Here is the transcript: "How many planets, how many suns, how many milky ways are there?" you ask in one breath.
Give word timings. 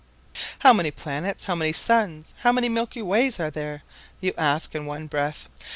"How 0.61 0.73
many 0.73 0.89
planets, 0.89 1.45
how 1.45 1.53
many 1.53 1.73
suns, 1.73 2.33
how 2.39 2.51
many 2.51 2.69
milky 2.69 3.03
ways 3.03 3.39
are 3.39 3.51
there?" 3.51 3.83
you 4.19 4.33
ask 4.35 4.73
in 4.73 4.87
one 4.87 5.05
breath. 5.05 5.47